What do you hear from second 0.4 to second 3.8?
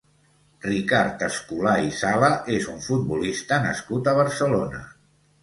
Ricard Escolà i Sala és un futbolista